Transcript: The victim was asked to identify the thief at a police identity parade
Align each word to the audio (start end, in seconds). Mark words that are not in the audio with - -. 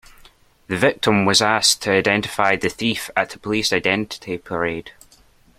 The 0.65 0.77
victim 0.77 1.25
was 1.25 1.43
asked 1.43 1.83
to 1.83 1.91
identify 1.91 2.55
the 2.55 2.69
thief 2.69 3.11
at 3.15 3.35
a 3.35 3.37
police 3.37 3.71
identity 3.71 4.39
parade 4.39 4.93